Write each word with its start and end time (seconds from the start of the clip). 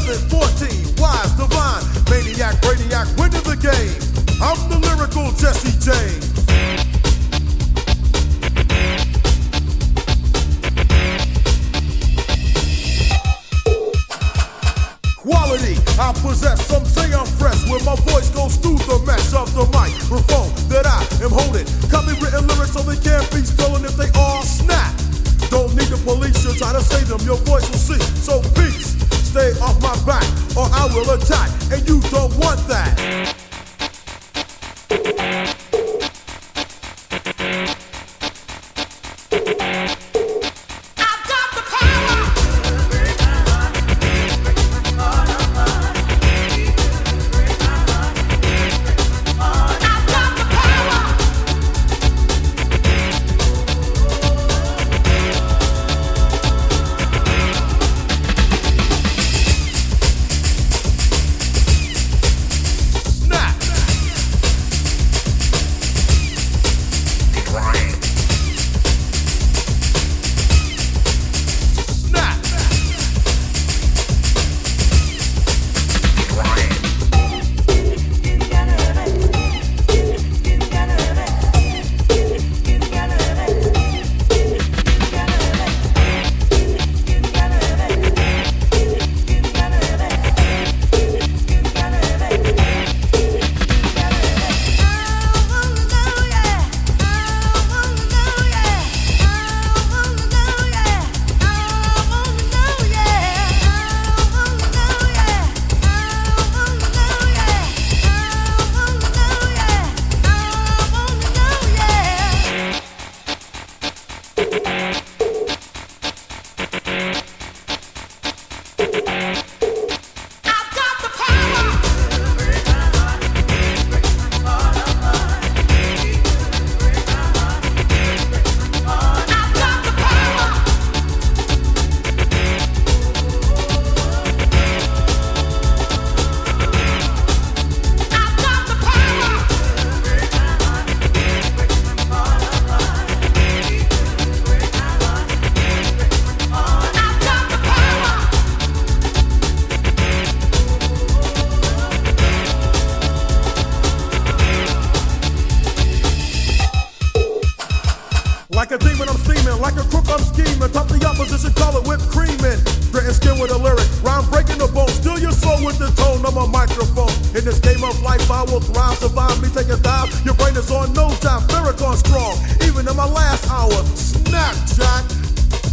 11, 0.00 0.28
14, 0.30 0.96
wise, 0.96 1.30
divine, 1.32 1.84
maniac, 2.08 2.54
brainiac, 2.62 3.06
winning 3.18 3.44
the 3.44 3.56
game. 3.60 4.00
I'm 4.40 4.56
the 4.70 4.78
lyrical 4.78 5.30
Jesse 5.32 5.76
James. 5.78 6.19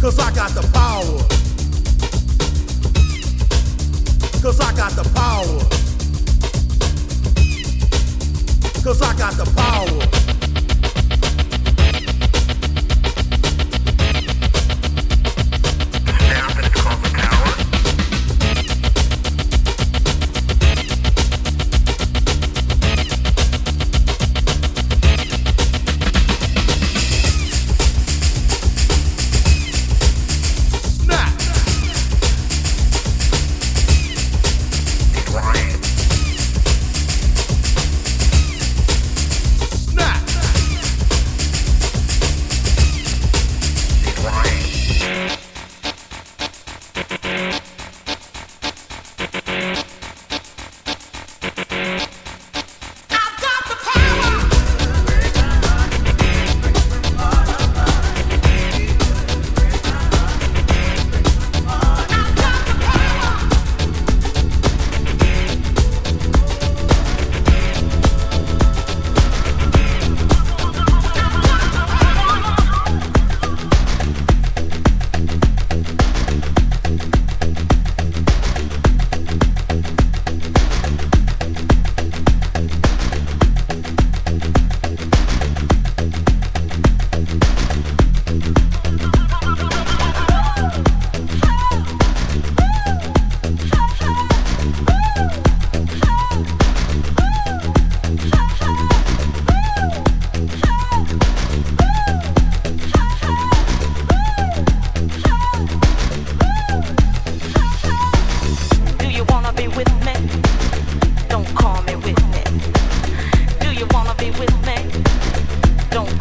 Cause 0.08 0.20
I 0.20 0.34
got 0.34 0.50
the 0.52 0.62
power. 0.72 1.18
Cause 4.40 4.58
I 4.58 4.74
got 4.74 4.92
the 4.92 5.04
power. 5.14 5.58
Cause 8.82 9.02
I 9.02 9.14
got 9.18 9.34
the 9.34 9.44
power. 9.54 10.17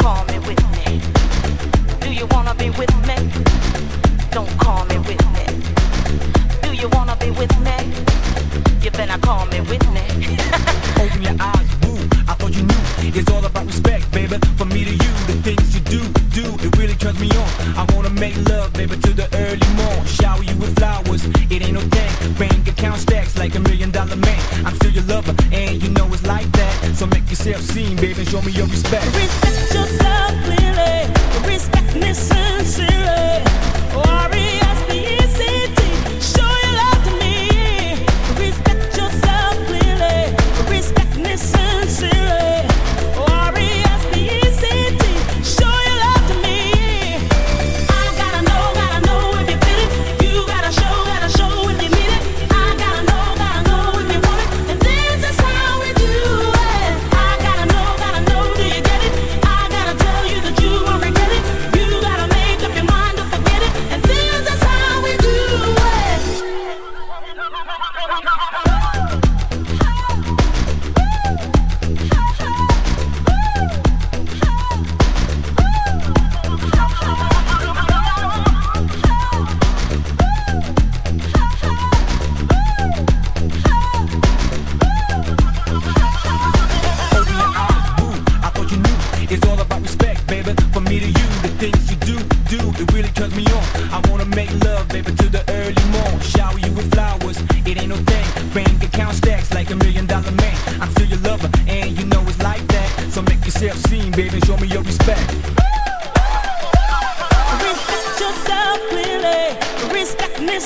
call 0.08 0.24
me 0.32 0.40
with 0.48 0.64
me? 0.76 1.02
Do 2.00 2.10
you 2.14 2.26
wanna 2.32 2.56
be 2.56 2.70
with 2.80 2.94
me? 3.08 3.18
Don't 4.32 4.54
call 4.58 4.86
me 4.86 4.98
with 5.00 5.24
me. 5.36 5.46
Do 6.64 6.70
you 6.82 6.88
wanna 6.96 7.18
be 7.18 7.30
with 7.32 7.54
me? 7.68 7.78
You 8.82 8.90
better 8.92 9.20
call 9.20 9.46
me 9.48 9.60
with 9.72 9.86
me. 9.96 10.06
Open 11.04 11.22
your 11.28 11.36
eyes, 11.52 11.70
woo. 11.84 12.00
I 12.32 12.34
thought 12.40 12.54
you 12.56 12.64
knew. 12.64 12.84
It's 13.20 13.30
all 13.34 13.44
about 13.44 13.66
respect, 13.66 14.10
baby. 14.14 14.38
From 14.58 14.70
me 14.70 14.86
to 14.86 14.94
you, 15.04 15.14
the 15.32 15.36
things 15.48 15.76
you 15.76 15.82
do, 15.96 16.02
do. 16.40 16.46
It 16.66 16.78
really 16.78 16.96
turns 16.96 17.20
me 17.20 17.30
on. 17.44 17.50
I 17.76 17.84
wanna 17.94 18.12
make 18.12 18.38
love, 18.48 18.72
baby, 18.72 18.96
to 18.96 19.12
the 19.22 19.28
early 19.44 19.70
morn. 19.80 20.06
Shower 20.06 20.42
you 20.42 20.56
with 20.56 20.74
flowers. 20.80 21.26
It 21.52 21.60
ain't 21.66 21.74
no 21.74 21.84
thing. 21.96 22.34
Bank 22.40 22.66
account 22.66 23.00
stacks 23.02 23.38
like 23.38 23.56
a 23.56 23.60
million 23.60 23.92
dollar 23.92 24.16
man. 24.16 24.42
I'm 24.66 24.74
still 24.76 24.92
your 24.92 25.08
lover, 25.14 25.36
and 25.52 25.84
you 25.84 25.90
know 25.90 26.08
it's 26.14 26.26
like 26.26 26.50
that. 26.54 26.96
So 26.96 27.06
make 27.08 27.30
yourself 27.30 27.62
seen, 27.62 27.98
baby. 27.98 28.24
Show 28.24 28.42
me 28.42 28.54
your 28.54 28.68
respect. 28.68 29.06
respect 29.08 29.77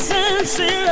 sincerely. 0.01 0.92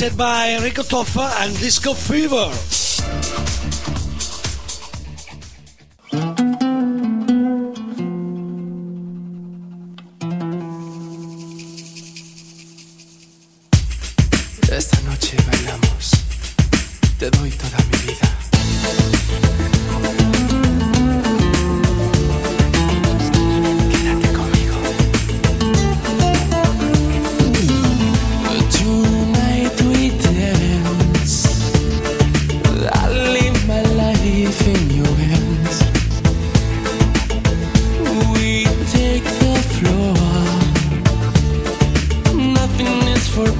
Mixed 0.00 0.16
by 0.16 0.52
Enrico 0.52 0.82
Toffa 0.82 1.30
and 1.42 1.54
Disco 1.58 1.92
Fever. 1.92 2.48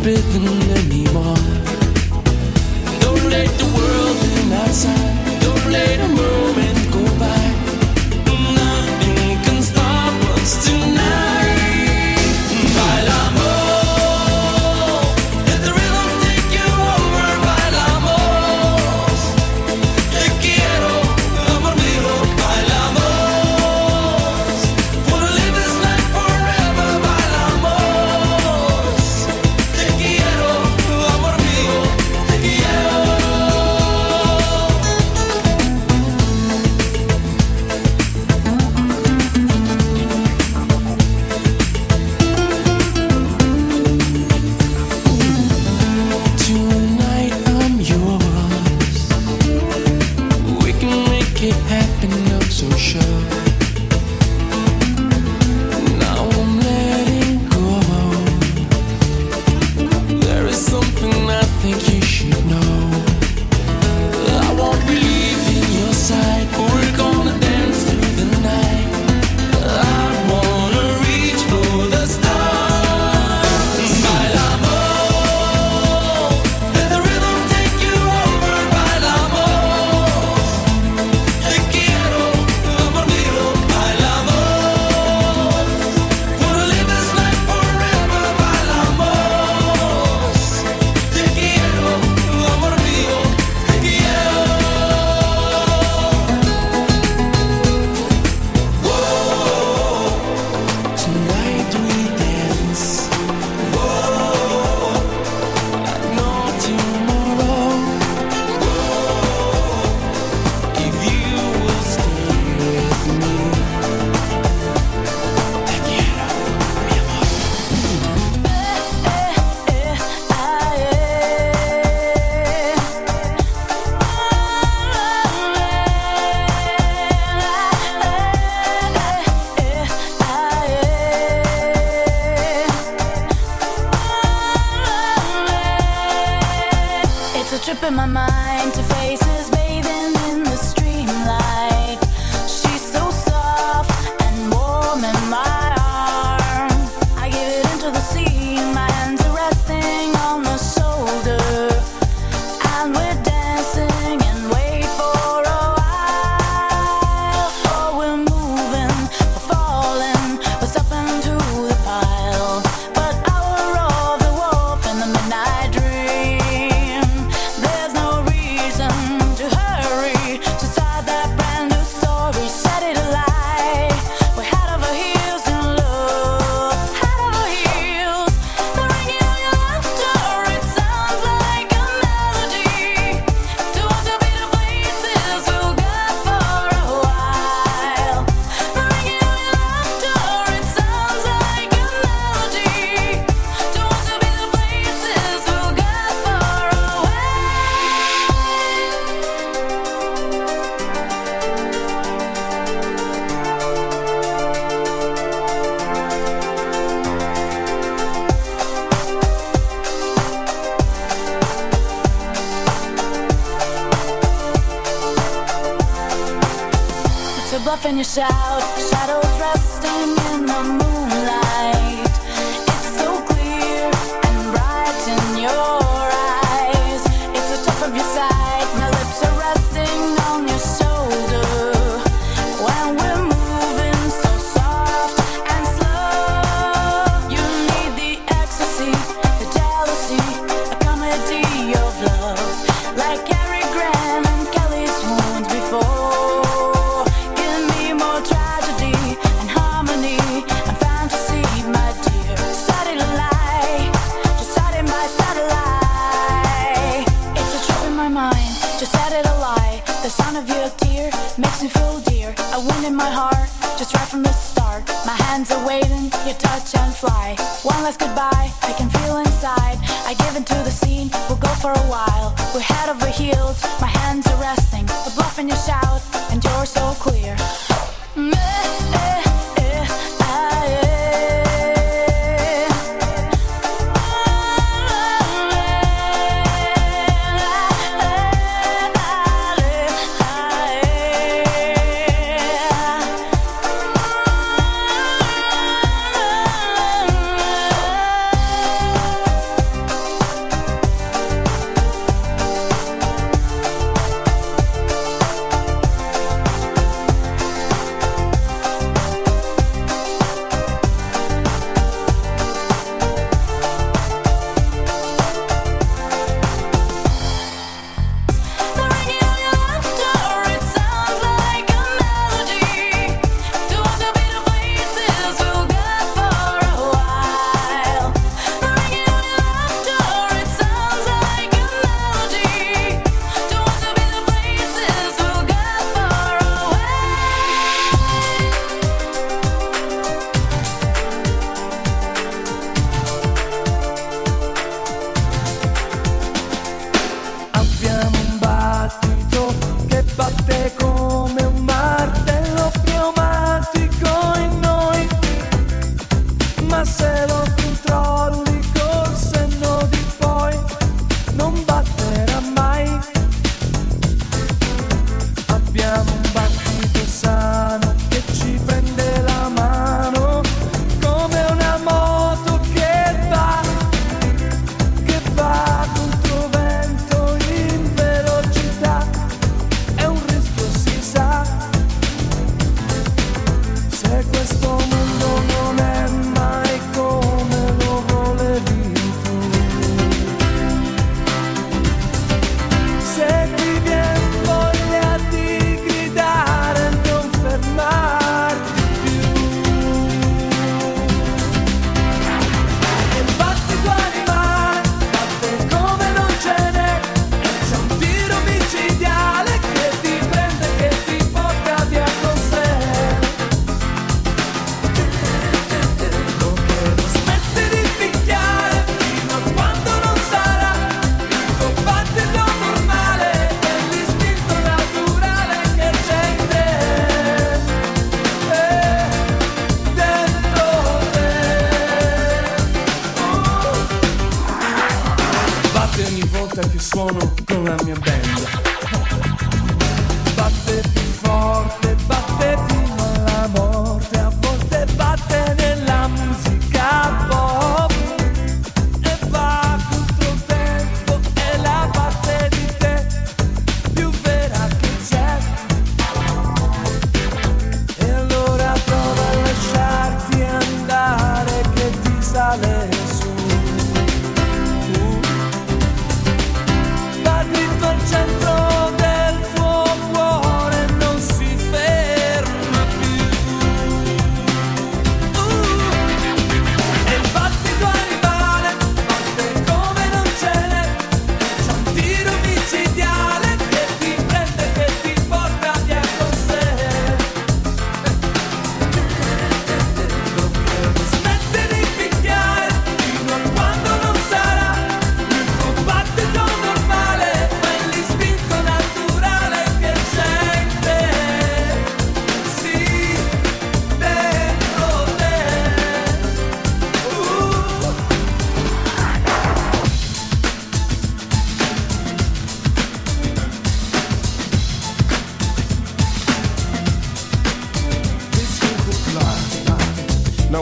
Bitten 0.03 0.49
anymore. 0.73 1.42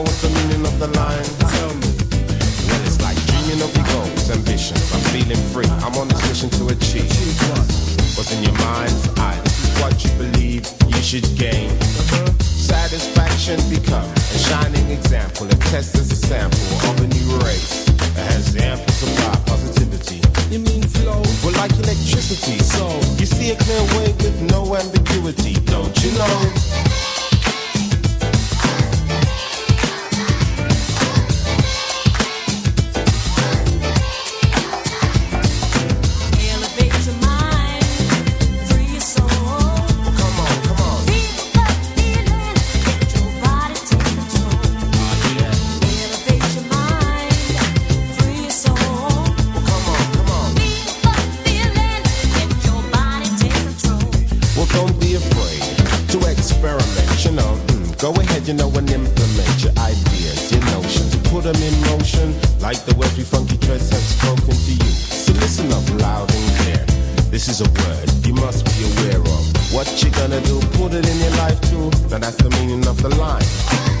Know 0.01 0.09
what's 0.09 0.21
the 0.21 0.29
meaning 0.29 0.65
of 0.65 0.79
the 0.79 0.87
line? 0.97 1.29
Tell 1.53 1.73
me. 1.77 1.89
Well, 2.67 2.81
it's 2.85 2.99
like 3.01 3.17
dreaming 3.29 3.61
of 3.61 3.71
your 3.75 3.85
goals, 3.93 4.29
ambitions. 4.29 4.81
I'm 4.93 5.03
feeling 5.13 5.41
free. 5.53 5.69
I'm 5.85 5.95
on 5.95 6.07
this 6.07 6.21
mission 6.29 6.49
to 6.57 6.73
achieve. 6.73 7.09
What's 8.17 8.31
in 8.33 8.43
your 8.43 8.57
mind's 8.65 9.07
eye? 9.17 9.39
This 9.43 9.57
is 9.65 9.71
what 9.81 9.93
you 10.03 10.11
believe 10.17 10.65
you 10.87 11.01
should 11.01 11.27
gain. 11.37 11.69
Satisfaction 12.41 13.59
become 13.69 14.09
a 14.09 14.39
shining 14.49 14.89
example. 14.89 15.47
A 15.47 15.57
test 15.71 15.95
as 15.95 16.11
a 16.11 16.15
sample 16.15 16.59
of 16.89 16.95
a 17.01 17.07
new 17.07 17.29
race 17.45 17.85
that 18.15 18.25
has 18.33 18.55
ample 18.57 18.93
supply 18.93 19.35
positivity. 19.45 20.21
You 20.49 20.59
mean 20.59 20.83
flow? 20.83 21.21
Well, 21.43 21.53
like 21.61 21.73
electricity. 21.77 22.57
So 22.59 22.89
you 23.19 23.25
see 23.25 23.51
a 23.51 23.55
clear 23.55 23.83
way 23.97 24.09
with 24.23 24.41
no 24.49 24.75
ambiguity, 24.75 25.55
don't 25.65 25.95
you 26.03 26.11
know? 26.17 27.10
You 57.25 57.31
know, 57.37 57.53
Mm, 57.67 58.01
go 58.01 58.11
ahead, 58.19 58.47
you 58.47 58.53
know, 58.53 58.67
and 58.75 58.89
implement 58.89 59.63
your 59.63 59.71
ideas, 59.77 60.51
your 60.51 60.61
notions. 60.71 61.15
Put 61.29 61.43
them 61.43 61.55
in 61.55 61.75
motion, 61.93 62.33
like 62.59 62.79
the 62.85 62.95
we 62.97 63.23
funky 63.23 63.57
dreads 63.57 63.89
have 63.89 64.01
spoken 64.01 64.55
to 64.55 64.73
you. 64.73 64.91
So 65.23 65.33
listen 65.33 65.71
up 65.71 65.87
loud 66.01 66.33
and 66.33 66.57
clear. 66.59 66.85
This 67.29 67.47
is 67.47 67.61
a 67.61 67.69
word 67.69 68.09
you 68.25 68.33
must 68.33 68.65
be 68.65 68.83
aware 68.91 69.21
of. 69.21 69.73
What 69.73 69.87
you 70.03 70.09
gonna 70.11 70.41
do, 70.41 70.59
put 70.77 70.93
it 70.93 71.07
in 71.07 71.17
your 71.19 71.35
life 71.43 71.59
too. 71.69 71.89
Now 72.09 72.19
that's 72.19 72.37
the 72.37 72.49
meaning 72.49 72.85
of 72.87 73.01
the 73.01 73.09
line. 73.15 74.00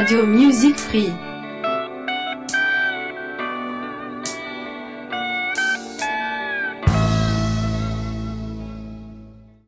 Radio 0.00 0.24
Music 0.24 0.78
Free. 0.78 1.29